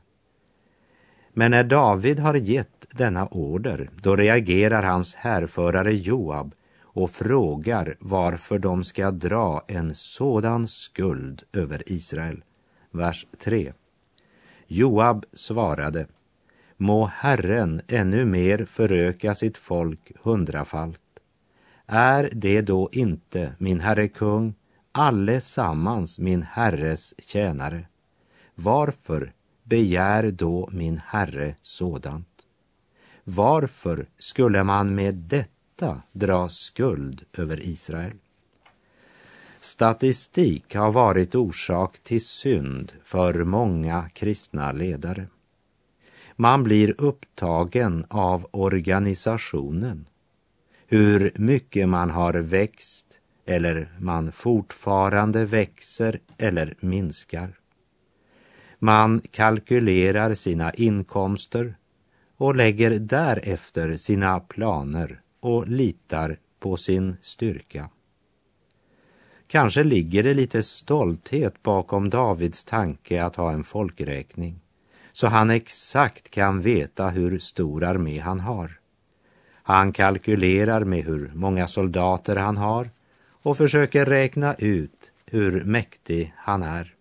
Men 1.33 1.51
när 1.51 1.65
David 1.65 2.19
har 2.19 2.35
gett 2.35 2.87
denna 2.91 3.27
order, 3.27 3.91
då 4.03 4.17
reagerar 4.17 4.83
hans 4.83 5.15
härförare 5.15 5.93
Joab 5.93 6.55
och 6.81 7.11
frågar 7.11 7.97
varför 8.01 8.59
de 8.59 8.85
ska 8.85 9.11
dra 9.11 9.65
en 9.69 9.95
sådan 9.95 10.69
skuld 10.69 11.43
över 11.53 11.83
Israel. 11.87 12.45
Vers 12.91 13.27
3. 13.39 13.73
Joab 14.67 15.25
svarade, 15.33 16.07
må 16.77 17.05
Herren 17.05 17.81
ännu 17.89 18.25
mer 18.25 18.65
föröka 18.65 19.35
sitt 19.35 19.57
folk 19.57 20.13
hundrafalt. 20.23 21.01
Är 21.87 22.31
det 22.33 22.61
då 22.61 22.89
inte, 22.93 23.55
min 23.59 23.81
herre 23.81 24.09
kung, 24.09 24.55
allesammans 24.93 26.19
min 26.19 26.43
herres 26.43 27.15
tjänare? 27.19 27.87
Varför 28.55 29.33
begär 29.63 30.31
då 30.31 30.69
min 30.73 31.01
herre 31.07 31.57
sådant? 31.63 32.47
Varför 33.25 34.07
skulle 34.19 34.65
man 34.65 34.95
med 34.95 35.15
detta 35.15 36.03
dra 36.13 36.49
skuld 36.49 37.25
över 37.33 37.67
Israel? 37.67 38.19
Statistik 39.65 40.75
har 40.75 40.93
varit 40.93 41.35
orsak 41.35 41.99
till 41.99 42.25
synd 42.25 42.93
för 43.05 43.45
många 43.45 44.11
kristna 44.15 44.73
ledare. 44.73 45.27
Man 46.37 46.63
blir 46.65 46.95
upptagen 46.99 48.07
av 48.09 48.47
organisationen, 48.51 50.07
hur 50.87 51.33
mycket 51.35 51.89
man 51.89 52.11
har 52.11 52.35
växt 52.35 53.21
eller 53.47 53.93
man 53.99 54.33
fortfarande 54.33 55.45
växer 55.45 56.21
eller 56.39 56.75
minskar. 56.81 57.59
Man 58.79 59.21
kalkylerar 59.31 60.35
sina 60.35 60.73
inkomster 60.73 61.77
och 62.37 62.57
lägger 62.57 62.99
därefter 62.99 63.97
sina 63.97 64.41
planer 64.41 65.21
och 65.41 65.69
litar 65.69 66.39
på 66.59 66.77
sin 66.77 67.17
styrka. 67.23 67.91
Kanske 69.55 69.85
ligger 69.85 70.23
det 70.23 70.35
lite 70.35 70.63
stolthet 70.63 71.63
bakom 71.63 72.11
Davids 72.11 72.65
tanke 72.65 73.25
att 73.25 73.37
ha 73.37 73.53
en 73.53 73.65
folkräkning, 73.65 74.61
så 75.13 75.27
han 75.27 75.51
exakt 75.51 76.31
kan 76.31 76.61
veta 76.61 77.09
hur 77.09 77.39
stor 77.39 77.85
armé 77.85 78.19
han 78.19 78.41
har. 78.41 78.79
Han 79.63 79.93
kalkylerar 79.93 80.85
med 80.85 81.05
hur 81.05 81.33
många 81.35 81.69
soldater 81.69 82.37
han 82.37 82.57
har 82.57 82.91
och 83.43 83.57
försöker 83.57 84.05
räkna 84.05 84.55
ut 84.55 85.13
hur 85.27 85.65
mäktig 85.65 86.35
han 86.37 86.63
är. 86.63 86.95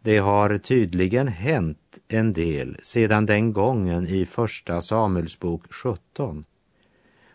Det 0.00 0.18
har 0.18 0.58
tydligen 0.58 1.28
hänt 1.28 1.98
en 2.08 2.32
del 2.32 2.76
sedan 2.82 3.26
den 3.26 3.52
gången 3.52 4.06
i 4.06 4.26
Första 4.26 4.80
Samuelsbok 4.80 5.72
17 5.72 6.44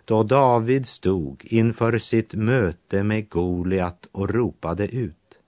då 0.05 0.23
David 0.23 0.87
stod 0.87 1.45
inför 1.45 1.97
sitt 1.97 2.33
möte 2.33 3.03
med 3.03 3.29
Goliat 3.29 4.07
och 4.11 4.29
ropade 4.29 4.87
ut. 4.87 5.39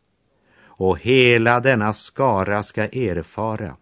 Och 0.58 1.00
hela 1.00 1.60
denna 1.60 1.94
skara 1.94 2.63
ska 2.63 2.84
erfara 2.84 3.76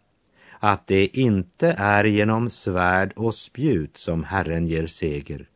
att 0.59 0.87
det 0.87 1.17
inte 1.17 1.75
är 1.77 2.03
genom 2.03 2.49
svärd 2.49 3.13
och 3.15 3.35
spjut 3.35 3.97
som 3.97 4.23
Herren 4.23 4.67
ger 4.67 4.87
seger, 4.87 5.49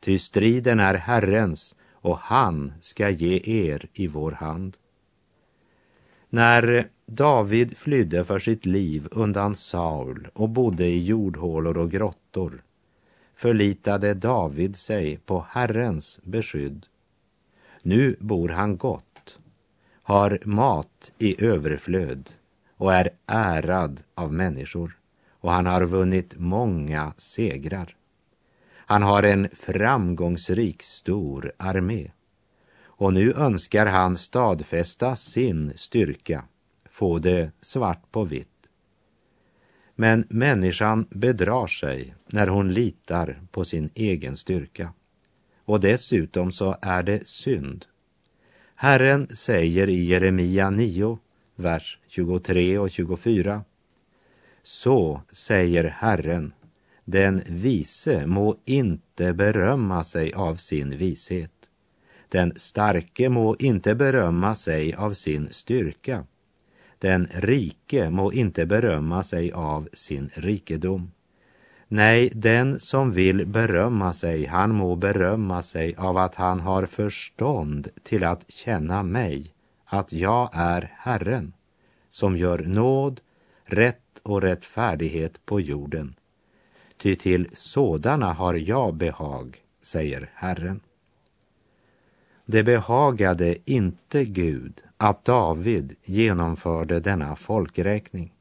ty 0.00 0.18
striden 0.18 0.80
är 0.80 0.94
Herrens 0.94 1.74
och 1.92 2.18
han 2.18 2.72
ska 2.80 3.10
ge 3.10 3.40
er 3.44 3.88
i 3.92 4.06
vår 4.06 4.32
hand. 4.32 4.76
När 6.30 6.88
David 7.06 7.76
flydde 7.76 8.24
för 8.24 8.38
sitt 8.38 8.66
liv 8.66 9.08
undan 9.10 9.54
Saul 9.54 10.28
och 10.34 10.48
bodde 10.48 10.86
i 10.86 11.04
jordhålor 11.04 11.78
och 11.78 11.90
grottor 11.90 12.62
förlitade 13.36 14.14
David 14.14 14.76
sig 14.76 15.16
på 15.16 15.46
Herrens 15.50 16.20
beskydd. 16.22 16.86
Nu 17.82 18.16
bor 18.20 18.48
han 18.48 18.76
gott, 18.76 19.38
har 20.02 20.40
mat 20.44 21.12
i 21.18 21.44
överflöd 21.44 22.30
och 22.76 22.94
är 22.94 23.10
ärad 23.26 24.02
av 24.14 24.32
människor 24.32 24.98
och 25.40 25.50
han 25.50 25.66
har 25.66 25.86
vunnit 25.86 26.34
många 26.36 27.12
segrar. 27.16 27.96
Han 28.74 29.02
har 29.02 29.22
en 29.22 29.48
framgångsrik 29.52 30.82
stor 30.82 31.52
armé 31.56 32.10
och 32.98 33.12
nu 33.12 33.32
önskar 33.32 33.86
han 33.86 34.16
stadfästa 34.16 35.16
sin 35.16 35.72
styrka, 35.76 36.44
få 36.90 37.18
det 37.18 37.50
svart 37.60 38.12
på 38.12 38.24
vitt. 38.24 38.55
Men 39.96 40.24
människan 40.28 41.06
bedrar 41.10 41.66
sig 41.66 42.14
när 42.26 42.46
hon 42.46 42.72
litar 42.72 43.40
på 43.50 43.64
sin 43.64 43.90
egen 43.94 44.36
styrka. 44.36 44.92
Och 45.64 45.80
dessutom 45.80 46.52
så 46.52 46.76
är 46.82 47.02
det 47.02 47.28
synd. 47.28 47.86
Herren 48.74 49.28
säger 49.36 49.88
i 49.88 50.04
Jeremia 50.04 50.70
9, 50.70 51.18
vers 51.54 51.98
23 52.08 52.78
och 52.78 52.90
24. 52.90 53.64
Så 54.62 55.22
säger 55.30 55.84
Herren, 55.84 56.52
den 57.04 57.42
vise 57.46 58.26
må 58.26 58.56
inte 58.64 59.32
berömma 59.32 60.04
sig 60.04 60.32
av 60.32 60.54
sin 60.54 60.96
vishet. 60.96 61.52
Den 62.28 62.52
starke 62.56 63.28
må 63.28 63.56
inte 63.58 63.94
berömma 63.94 64.54
sig 64.54 64.94
av 64.94 65.12
sin 65.12 65.48
styrka. 65.50 66.26
Den 66.98 67.28
rike 67.34 68.10
må 68.10 68.32
inte 68.32 68.66
berömma 68.66 69.22
sig 69.22 69.52
av 69.52 69.88
sin 69.92 70.30
rikedom. 70.34 71.10
Nej, 71.88 72.30
den 72.34 72.80
som 72.80 73.12
vill 73.12 73.46
berömma 73.46 74.12
sig, 74.12 74.46
han 74.46 74.74
må 74.74 74.96
berömma 74.96 75.62
sig 75.62 75.94
av 75.96 76.16
att 76.16 76.34
han 76.34 76.60
har 76.60 76.86
förstånd 76.86 77.88
till 78.02 78.24
att 78.24 78.50
känna 78.50 79.02
mig, 79.02 79.54
att 79.84 80.12
jag 80.12 80.50
är 80.52 80.94
Herren, 80.96 81.52
som 82.10 82.36
gör 82.36 82.58
nåd, 82.58 83.20
rätt 83.64 84.20
och 84.22 84.42
rättfärdighet 84.42 85.46
på 85.46 85.60
jorden. 85.60 86.14
Ty 86.98 87.16
till 87.16 87.48
sådana 87.52 88.32
har 88.32 88.54
jag 88.54 88.94
behag, 88.94 89.58
säger 89.82 90.30
Herren. 90.34 90.80
Det 92.48 92.62
behagade 92.62 93.56
inte 93.64 94.24
Gud 94.24 94.82
att 94.96 95.24
David 95.24 95.94
genomförde 96.04 97.00
denna 97.00 97.36
folkräkning 97.36 98.32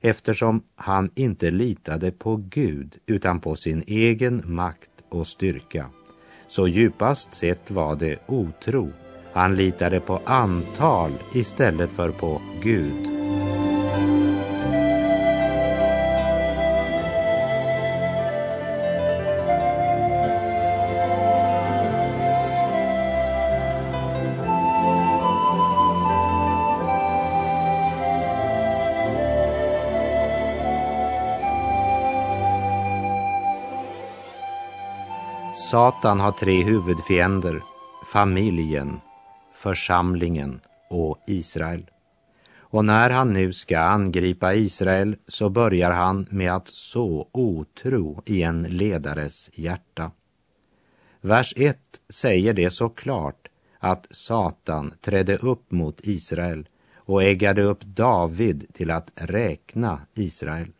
eftersom 0.00 0.62
han 0.74 1.10
inte 1.14 1.50
litade 1.50 2.10
på 2.10 2.36
Gud 2.36 2.96
utan 3.06 3.40
på 3.40 3.56
sin 3.56 3.82
egen 3.86 4.42
makt 4.44 4.90
och 5.08 5.26
styrka. 5.26 5.86
Så 6.48 6.68
djupast 6.68 7.34
sett 7.34 7.70
var 7.70 7.96
det 7.96 8.18
otro. 8.26 8.92
Han 9.32 9.54
litade 9.54 10.00
på 10.00 10.20
antal 10.24 11.12
istället 11.34 11.92
för 11.92 12.10
på 12.10 12.42
Gud. 12.62 13.19
Satan 35.70 36.20
har 36.20 36.32
tre 36.32 36.62
huvudfiender, 36.62 37.62
familjen, 38.06 39.00
församlingen 39.54 40.60
och 40.90 41.18
Israel. 41.26 41.90
Och 42.58 42.84
när 42.84 43.10
han 43.10 43.32
nu 43.32 43.52
ska 43.52 43.78
angripa 43.78 44.54
Israel 44.54 45.16
så 45.26 45.48
börjar 45.50 45.90
han 45.90 46.26
med 46.30 46.52
att 46.54 46.68
så 46.68 47.28
otro 47.32 48.22
i 48.26 48.42
en 48.42 48.62
ledares 48.62 49.50
hjärta. 49.52 50.10
Vers 51.20 51.54
1 51.56 51.78
säger 52.08 52.54
det 52.54 52.70
så 52.70 52.88
klart 52.88 53.48
att 53.78 54.06
Satan 54.10 54.94
trädde 55.00 55.36
upp 55.36 55.70
mot 55.70 56.00
Israel 56.02 56.68
och 56.96 57.22
äggade 57.22 57.62
upp 57.62 57.82
David 57.82 58.66
till 58.72 58.90
att 58.90 59.10
räkna 59.14 60.00
Israel. 60.14 60.72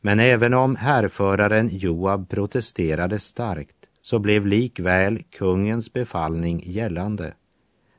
Men 0.00 0.20
även 0.20 0.54
om 0.54 0.76
härföraren 0.76 1.68
Joab 1.72 2.28
protesterade 2.28 3.18
starkt 3.18 3.83
så 4.04 4.18
blev 4.18 4.46
likväl 4.46 5.22
kungens 5.22 5.92
befallning 5.92 6.62
gällande. 6.66 7.34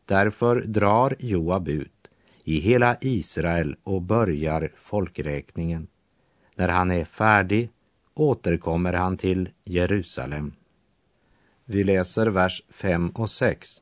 Därför 0.05 0.61
drar 0.61 1.15
Joab 1.19 1.67
ut 1.67 2.09
i 2.43 2.59
hela 2.59 2.97
Israel 3.01 3.75
och 3.83 4.01
börjar 4.01 4.71
folkräkningen. 4.77 5.87
När 6.55 6.69
han 6.69 6.91
är 6.91 7.05
färdig 7.05 7.69
återkommer 8.13 8.93
han 8.93 9.17
till 9.17 9.49
Jerusalem. 9.63 10.53
Vi 11.65 11.83
läser 11.83 12.27
vers 12.27 12.63
5 12.69 13.09
och 13.09 13.29
6. 13.29 13.81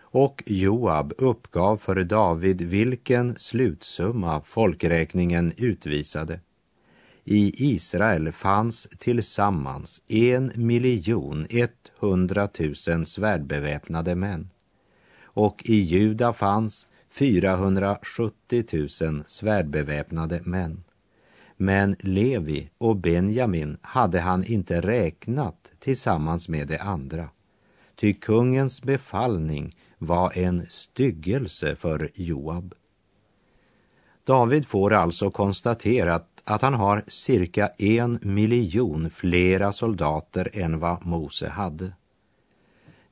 Och 0.00 0.42
Joab 0.46 1.12
uppgav 1.18 1.76
för 1.76 2.04
David 2.04 2.60
vilken 2.60 3.36
slutsumma 3.36 4.40
folkräkningen 4.44 5.52
utvisade. 5.56 6.40
I 7.24 7.74
Israel 7.74 8.32
fanns 8.32 8.88
tillsammans 8.98 10.02
en 10.06 10.52
miljon 10.56 11.46
etthundratusen 11.50 13.06
svärdbeväpnade 13.06 14.14
män 14.14 14.50
och 15.34 15.62
i 15.64 15.74
Juda 15.74 16.32
fanns 16.32 16.86
470 17.10 18.64
000 19.02 19.24
svärdbeväpnade 19.26 20.40
män. 20.44 20.84
Men 21.56 21.96
Levi 22.00 22.70
och 22.78 22.96
Benjamin 22.96 23.78
hade 23.82 24.20
han 24.20 24.44
inte 24.44 24.80
räknat 24.80 25.70
tillsammans 25.78 26.48
med 26.48 26.68
de 26.68 26.78
andra. 26.78 27.28
Ty 27.96 28.12
kungens 28.12 28.82
befallning 28.82 29.76
var 29.98 30.38
en 30.38 30.66
styggelse 30.68 31.76
för 31.76 32.10
Joab. 32.14 32.74
David 34.24 34.66
får 34.66 34.92
alltså 34.92 35.30
konstatera 35.30 36.14
att 36.14 36.33
att 36.44 36.62
han 36.62 36.74
har 36.74 37.04
cirka 37.08 37.68
en 37.78 38.18
miljon 38.22 39.10
flera 39.10 39.72
soldater 39.72 40.50
än 40.52 40.78
vad 40.78 41.06
Mose 41.06 41.48
hade. 41.48 41.92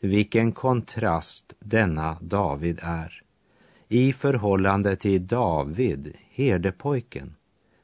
Vilken 0.00 0.52
kontrast 0.52 1.54
denna 1.58 2.18
David 2.20 2.80
är 2.82 3.22
i 3.88 4.12
förhållande 4.12 4.96
till 4.96 5.26
David, 5.26 6.16
herdepojken, 6.30 7.36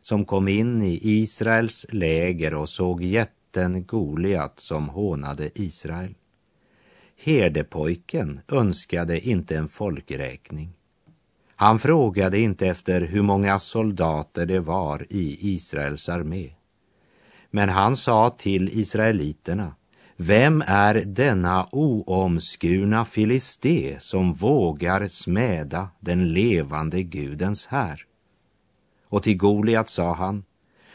som 0.02 0.24
kom 0.24 0.48
in 0.48 0.82
i 0.82 1.00
Israels 1.02 1.86
läger 1.88 2.54
och 2.54 2.68
såg 2.68 3.02
jätten 3.02 3.86
Goliat 3.86 4.60
som 4.60 4.88
hånade 4.88 5.50
Israel. 5.54 6.14
Herdepojken 7.16 8.40
önskade 8.48 9.28
inte 9.28 9.56
en 9.56 9.68
folkräkning. 9.68 10.72
Han 11.60 11.78
frågade 11.78 12.40
inte 12.40 12.66
efter 12.66 13.00
hur 13.00 13.22
många 13.22 13.58
soldater 13.58 14.46
det 14.46 14.60
var 14.60 15.06
i 15.10 15.54
Israels 15.54 16.08
armé. 16.08 16.50
Men 17.50 17.68
han 17.68 17.96
sa 17.96 18.30
till 18.30 18.68
israeliterna, 18.68 19.74
vem 20.16 20.62
är 20.66 20.94
denna 20.94 21.68
oomskurna 21.72 23.04
filisté 23.04 23.96
som 24.00 24.32
vågar 24.32 25.08
smäda 25.08 25.88
den 26.00 26.32
levande 26.32 27.02
Gudens 27.02 27.66
här? 27.66 28.04
Och 29.04 29.22
till 29.22 29.36
Goliat 29.36 29.88
sa 29.88 30.14
han, 30.14 30.44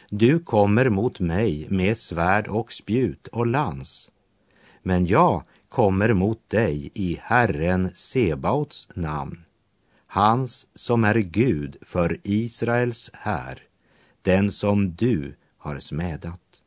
du 0.10 0.40
kommer 0.40 0.90
mot 0.90 1.20
mig 1.20 1.68
med 1.70 1.98
svärd 1.98 2.48
och 2.48 2.74
spjut 2.74 3.28
och 3.28 3.48
lans, 3.48 4.12
men 4.84 5.06
jag 5.06 5.44
kommer 5.70 6.14
mot 6.14 6.50
dig 6.50 6.92
i 6.94 7.20
Herren 7.24 7.92
Sebaots 7.94 8.88
namn, 8.96 9.44
hans 10.14 10.68
som 10.76 11.04
är 11.04 11.16
Gud 11.16 11.78
för 11.82 12.18
Israels 12.24 13.12
här, 13.14 13.64
den 14.22 14.52
som 14.52 14.96
du 14.96 15.36
har 15.58 15.80
smädat. 15.80 16.62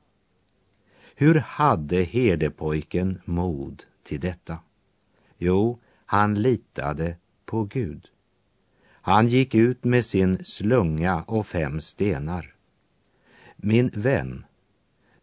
Hur 1.14 1.34
hade 1.34 2.02
herdepojken 2.02 3.20
mod 3.24 3.84
till 4.02 4.20
detta? 4.20 4.58
Jo, 5.38 5.80
han 6.06 6.34
litade 6.34 7.16
på 7.44 7.64
Gud. 7.64 8.08
Han 8.90 9.28
gick 9.28 9.54
ut 9.54 9.84
med 9.84 10.04
sin 10.04 10.44
slunga 10.44 11.22
och 11.22 11.46
fem 11.46 11.80
stenar. 11.80 12.54
Min 13.56 13.90
vän, 13.94 14.44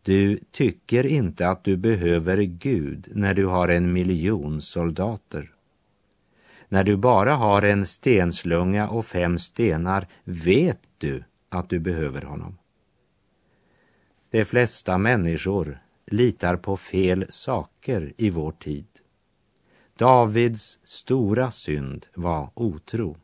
du 0.01 0.39
tycker 0.51 1.05
inte 1.05 1.49
att 1.49 1.63
du 1.63 1.77
behöver 1.77 2.37
Gud 2.37 3.07
när 3.11 3.33
du 3.33 3.45
har 3.45 3.67
en 3.67 3.93
miljon 3.93 4.61
soldater. 4.61 5.53
När 6.73 6.83
du 6.83 6.97
bara 6.97 7.35
har 7.35 7.61
en 7.61 7.85
stenslunga 7.85 8.87
och 8.89 9.05
fem 9.05 9.39
stenar 9.39 10.07
vet 10.23 10.79
du 10.97 11.23
att 11.49 11.69
du 11.69 11.79
behöver 11.79 12.21
honom. 12.21 12.57
De 14.31 14.45
flesta 14.45 14.97
människor 14.97 15.79
litar 16.05 16.55
på 16.55 16.77
fel 16.77 17.25
saker 17.29 18.13
i 18.17 18.29
vår 18.29 18.51
tid. 18.51 18.85
Davids 19.97 20.79
stora 20.83 21.51
synd 21.51 22.07
var 22.15 22.49
otro. 22.53 23.17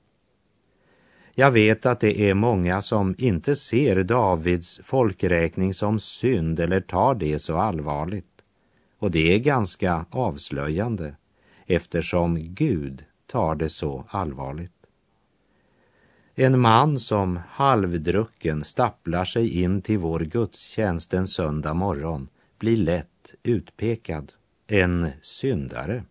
Jag 1.36 1.52
vet 1.52 1.86
att 1.86 2.00
det 2.00 2.22
är 2.30 2.34
många 2.34 2.82
som 2.82 3.16
inte 3.18 3.56
ser 3.56 4.04
Davids 4.04 4.80
folkräkning 4.84 5.74
som 5.74 6.00
synd 6.00 6.60
eller 6.60 6.82
tar 6.82 7.16
det 7.16 7.40
så 7.40 7.58
allvarligt. 7.58 8.44
Och 9.00 9.12
det 9.12 9.34
är 9.34 9.40
ganska 9.40 10.06
avslöjande 10.10 11.16
eftersom 11.66 12.54
Gud 12.54 13.06
tar 13.30 13.56
det 13.56 13.70
så 13.70 14.06
allvarligt. 14.10 14.72
En 16.36 16.60
man 16.60 17.00
som 17.00 17.39
halvdrucken 17.50 18.63
stapplar 18.63 19.26
sig 19.26 19.62
in 19.62 19.82
till 19.82 19.98
vår 19.98 20.20
gudstjänst 20.20 21.13
en 21.13 21.28
söndag 21.28 21.74
morgon 21.74 22.30
blir 22.60 22.78
lätt 22.78 23.34
utpekad, 23.44 24.32
en 24.68 25.10
syndare. 25.22 26.04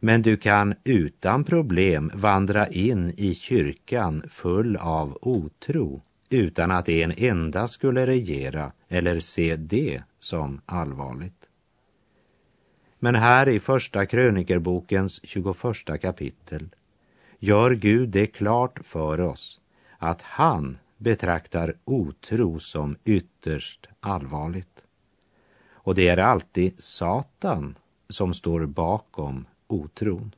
Men 0.00 0.22
du 0.22 0.36
kan 0.36 0.74
utan 0.84 1.44
problem 1.44 2.10
vandra 2.14 2.66
in 2.66 3.14
i 3.16 3.34
kyrkan 3.34 4.22
full 4.28 4.76
av 4.76 5.18
otro 5.20 6.02
utan 6.30 6.70
att 6.70 6.88
en 6.88 7.12
enda 7.16 7.68
skulle 7.68 8.06
regera 8.06 8.72
eller 8.88 9.20
se 9.20 9.56
det 9.56 10.02
som 10.20 10.60
allvarligt. 10.66 11.48
Men 13.04 13.14
här 13.14 13.48
i 13.48 13.60
Första 13.60 14.06
krönikerbokens 14.06 15.20
21 15.22 15.56
kapitel 16.02 16.68
gör 17.38 17.70
Gud 17.70 18.08
det 18.08 18.26
klart 18.26 18.78
för 18.84 19.20
oss 19.20 19.60
att 19.98 20.22
han 20.22 20.78
betraktar 20.98 21.74
otro 21.84 22.58
som 22.58 22.96
ytterst 23.04 23.88
allvarligt. 24.00 24.84
Och 25.70 25.94
det 25.94 26.08
är 26.08 26.16
alltid 26.16 26.82
Satan 26.82 27.74
som 28.08 28.34
står 28.34 28.66
bakom 28.66 29.46
otron. 29.66 30.34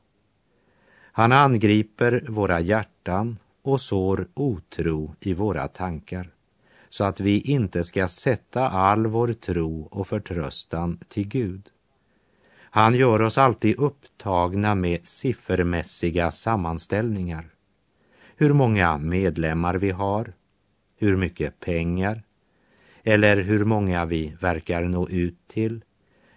Han 1.01 1.31
angriper 1.31 2.25
våra 2.29 2.59
hjärtan 2.59 3.37
och 3.61 3.81
sår 3.81 4.27
otro 4.33 5.15
i 5.19 5.33
våra 5.33 5.67
tankar 5.67 6.29
så 6.89 7.03
att 7.03 7.19
vi 7.19 7.41
inte 7.41 7.83
ska 7.83 8.07
sätta 8.07 8.69
all 8.69 9.07
vår 9.07 9.33
tro 9.33 9.87
och 9.91 10.07
förtröstan 10.07 10.99
till 11.07 11.27
Gud. 11.27 11.69
Han 12.75 12.93
gör 12.93 13.21
oss 13.21 13.37
alltid 13.37 13.79
upptagna 13.79 14.75
med 14.75 15.07
siffermässiga 15.07 16.31
sammanställningar. 16.31 17.49
Hur 18.35 18.53
många 18.53 18.97
medlemmar 18.97 19.75
vi 19.75 19.91
har, 19.91 20.33
hur 20.97 21.17
mycket 21.17 21.59
pengar 21.59 22.23
eller 23.03 23.37
hur 23.37 23.65
många 23.65 24.05
vi 24.05 24.35
verkar 24.41 24.83
nå 24.83 25.09
ut 25.09 25.47
till. 25.47 25.83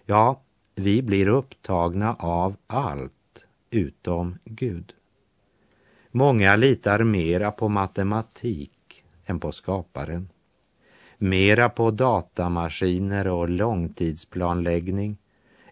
Ja, 0.07 0.42
vi 0.74 1.03
blir 1.03 1.29
upptagna 1.29 2.14
av 2.14 2.57
allt 2.66 3.46
utom 3.70 4.38
Gud. 4.44 4.92
Många 6.11 6.57
litar 6.57 7.05
mera 7.05 7.51
på 7.51 7.68
matematik 7.68 9.05
än 9.27 9.40
på 9.40 9.53
skaparen. 9.53 10.29
Mera 11.16 11.68
på 11.68 11.90
datamaskiner 11.90 13.29
och 13.29 13.48
långtidsplanläggning 13.48 15.18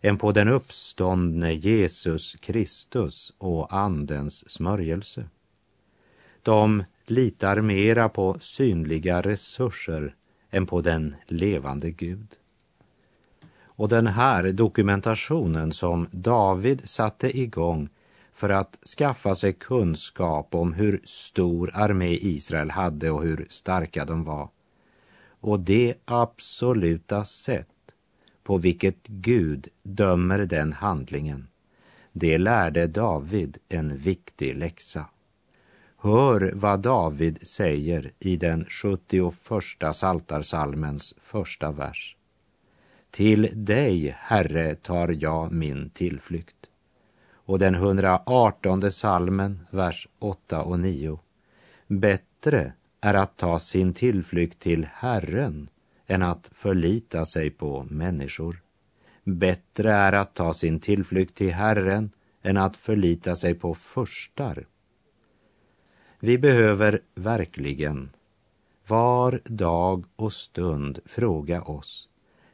än 0.07 0.19
på 0.19 0.33
den 0.33 0.49
uppståndne 0.49 1.53
Jesus 1.53 2.37
Kristus 2.41 3.33
och 3.39 3.75
Andens 3.75 4.51
smörjelse. 4.51 5.25
De 6.43 6.85
litar 7.07 7.61
mera 7.61 8.09
på 8.09 8.37
synliga 8.41 9.21
resurser 9.21 10.15
än 10.51 10.67
på 10.67 10.81
den 10.81 11.17
levande 11.27 11.91
Gud. 11.91 12.35
Och 13.63 13.89
den 13.89 14.07
här 14.07 14.53
dokumentationen 14.53 15.73
som 15.73 16.09
David 16.11 16.89
satte 16.89 17.39
igång 17.39 17.89
för 18.33 18.49
att 18.49 18.79
skaffa 18.99 19.35
sig 19.35 19.53
kunskap 19.53 20.55
om 20.55 20.73
hur 20.73 21.01
stor 21.05 21.71
armé 21.75 22.19
Israel 22.21 22.71
hade 22.71 23.11
och 23.11 23.23
hur 23.23 23.47
starka 23.49 24.05
de 24.05 24.25
var. 24.25 24.49
Och 25.41 25.61
det 25.61 25.95
absoluta 26.05 27.25
sätt 27.25 27.69
på 28.47 28.59
vilket 28.59 29.07
Gud 29.07 29.69
dömer 29.83 30.39
den 30.39 30.73
handlingen, 30.73 31.49
det 32.13 32.39
lärde 32.39 32.87
David 32.87 33.59
en 33.69 33.97
viktig 33.97 34.55
läxa. 34.55 35.07
Hör 35.97 36.53
vad 36.55 36.81
David 36.81 37.47
säger 37.47 38.13
i 38.19 38.37
den 38.37 38.65
71 38.65 39.35
saltarsalmens 39.93 41.15
första 41.21 41.73
vers. 41.73 42.17
Till 43.11 43.49
dig, 43.55 44.17
Herre, 44.19 44.75
tar 44.75 45.09
jag 45.09 45.53
min 45.53 45.91
tillflykt. 45.91 46.67
och 47.33 47.59
den 47.59 47.75
118 47.75 48.93
salmen, 48.93 49.67
vers 49.71 50.09
8 50.19 50.63
och 50.63 50.81
9. 50.81 51.19
Bättre 51.87 52.73
är 53.01 53.15
att 53.15 53.37
ta 53.37 53.59
sin 53.59 53.95
tillflykt 53.95 54.59
till 54.59 54.87
Herren 54.93 55.69
än 56.07 56.23
att 56.23 56.51
förlita 56.53 57.25
sig 57.25 57.51
på 57.51 57.87
människor. 57.91 58.63
Bättre 59.25 59.93
är 59.93 60.13
att 60.13 60.35
ta 60.35 60.55
sin 60.55 60.81
tillflykt 60.81 61.35
till 61.35 61.53
Herren 61.53 62.11
än 62.43 62.57
att 62.57 62.77
förlita 62.77 63.37
sig 63.37 63.55
på 63.55 63.75
förstar. 63.75 64.67
Vi 66.21 66.39
behöver 66.39 67.01
verkligen 67.15 68.11
var 68.87 69.41
dag 69.45 70.05
och 70.17 70.33
stund 70.33 70.99
fråga 71.05 71.63
oss, 71.63 72.09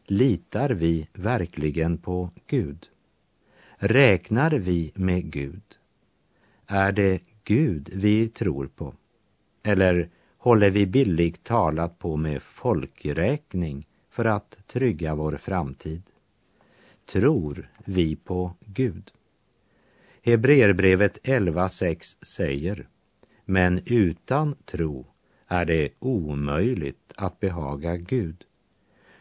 litar 0.07 0.71
vi 0.71 1.09
verkligen 1.13 1.99
på 1.99 2.31
Gud? 2.47 2.89
Räknar 3.77 4.51
vi 4.51 4.93
med 4.95 5.33
Gud? 5.33 5.63
Är 6.67 6.93
det 6.93 7.23
Gud 7.45 7.91
vi 7.95 8.29
tror 8.29 8.67
på? 8.67 8.95
Eller 9.63 10.11
håller 10.43 10.71
vi 10.71 10.87
billigt 10.87 11.45
talat 11.45 11.99
på 11.99 12.17
med 12.17 12.43
folkräkning 12.43 13.87
för 14.11 14.25
att 14.25 14.59
trygga 14.67 15.15
vår 15.15 15.37
framtid? 15.37 16.03
Tror 17.13 17.71
vi 17.85 18.17
på 18.17 18.55
Gud? 18.61 19.11
Hebreerbrevet 20.23 21.19
11.6 21.23 22.25
säger 22.25 22.89
Men 23.45 23.81
utan 23.87 24.55
tro 24.55 25.07
är 25.49 25.65
det 25.65 25.89
omöjligt 25.99 27.13
att 27.17 27.41
behaga 27.41 27.97
Gud. 27.97 28.45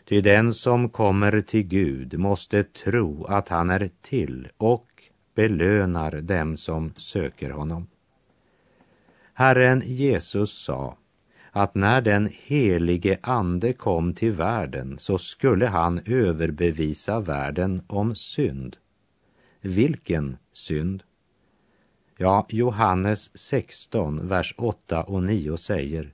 Ty 0.05 0.21
den 0.21 0.53
som 0.53 0.89
kommer 0.89 1.41
till 1.41 1.63
Gud 1.63 2.19
måste 2.19 2.63
tro 2.63 3.25
att 3.25 3.49
han 3.49 3.69
är 3.69 3.89
till 4.01 4.47
och 4.57 4.87
belönar 5.35 6.11
dem 6.11 6.57
som 6.57 6.93
söker 6.97 7.49
honom. 7.49 7.87
Herren 9.33 9.81
Jesus 9.85 10.51
sa 10.51 10.97
att 11.51 11.75
när 11.75 12.01
den 12.01 12.29
helige 12.43 13.17
Ande 13.21 13.73
kom 13.73 14.13
till 14.13 14.31
världen 14.31 14.99
så 14.99 15.17
skulle 15.17 15.67
han 15.67 16.01
överbevisa 16.05 17.19
världen 17.19 17.81
om 17.87 18.15
synd. 18.15 18.77
Vilken 19.61 20.37
synd? 20.53 21.03
Ja, 22.17 22.45
Johannes 22.49 23.37
16, 23.37 24.27
vers 24.27 24.55
8 24.57 25.03
och 25.03 25.23
9 25.23 25.57
säger 25.57 26.13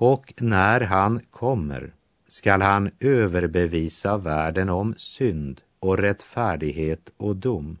och 0.00 0.34
när 0.40 0.80
han 0.80 1.20
kommer 1.30 1.94
skall 2.28 2.62
han 2.62 2.90
överbevisa 3.00 4.16
världen 4.16 4.68
om 4.68 4.94
synd 4.96 5.60
och 5.80 5.98
rättfärdighet 5.98 7.12
och 7.16 7.36
dom. 7.36 7.78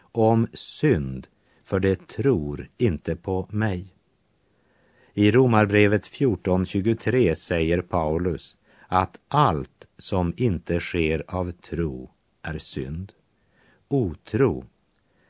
Om 0.00 0.46
synd, 0.52 1.26
för 1.64 1.80
det 1.80 2.08
tror 2.08 2.68
inte 2.78 3.16
på 3.16 3.46
mig. 3.50 3.94
I 5.14 5.30
Romarbrevet 5.30 6.08
14.23 6.08 7.34
säger 7.34 7.82
Paulus 7.82 8.56
att 8.88 9.18
allt 9.28 9.86
som 9.98 10.34
inte 10.36 10.80
sker 10.80 11.24
av 11.28 11.50
tro 11.50 12.10
är 12.42 12.58
synd. 12.58 13.12
Otro 13.88 14.64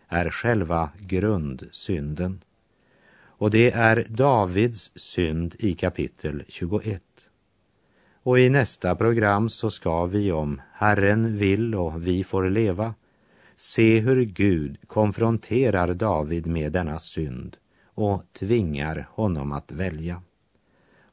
är 0.08 0.30
själva 0.30 0.90
grundsynden. 0.98 2.40
Och 3.24 3.50
det 3.50 3.70
är 3.70 4.06
Davids 4.08 4.92
synd 4.94 5.56
i 5.58 5.74
kapitel 5.74 6.44
21. 6.48 7.02
Och 8.22 8.38
i 8.38 8.50
nästa 8.50 8.96
program 8.96 9.48
så 9.48 9.70
ska 9.70 10.06
vi 10.06 10.32
om 10.32 10.60
Herren 10.72 11.38
vill 11.38 11.74
och 11.74 12.06
vi 12.06 12.24
får 12.24 12.48
leva 12.48 12.94
se 13.56 13.98
hur 13.98 14.22
Gud 14.24 14.78
konfronterar 14.86 15.94
David 15.94 16.46
med 16.46 16.72
denna 16.72 16.98
synd 16.98 17.56
och 17.94 18.22
tvingar 18.32 19.08
honom 19.10 19.52
att 19.52 19.72
välja. 19.72 20.22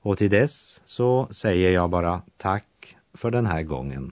Och 0.01 0.17
till 0.17 0.29
dess 0.29 0.81
så 0.85 1.27
säger 1.31 1.71
jag 1.71 1.89
bara 1.89 2.21
tack 2.37 2.97
för 3.13 3.31
den 3.31 3.45
här 3.45 3.63
gången. 3.63 4.11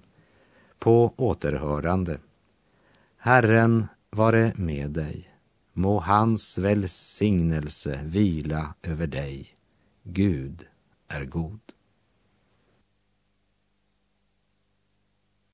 På 0.79 1.13
återhörande. 1.17 2.19
Herren 3.17 3.87
vare 4.09 4.53
med 4.55 4.91
dig. 4.91 5.29
Må 5.73 5.99
hans 5.99 6.57
välsignelse 6.57 7.99
vila 8.03 8.75
över 8.83 9.07
dig. 9.07 9.47
Gud 10.03 10.67
är 11.07 11.25
god. 11.25 11.59